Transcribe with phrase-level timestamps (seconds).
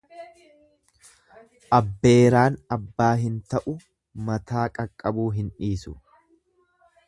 [1.79, 3.77] Abbeeraan abbaa hin ta'u
[4.31, 5.99] mataa qaqqabuu hin dhiisu.